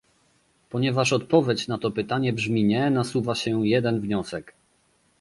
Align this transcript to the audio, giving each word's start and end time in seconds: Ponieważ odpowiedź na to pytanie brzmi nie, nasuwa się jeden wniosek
Ponieważ 0.69 1.13
odpowiedź 1.13 1.67
na 1.67 1.77
to 1.77 1.91
pytanie 1.91 2.33
brzmi 2.33 2.63
nie, 2.63 2.89
nasuwa 2.91 3.35
się 3.35 3.67
jeden 3.67 4.01
wniosek 4.01 4.53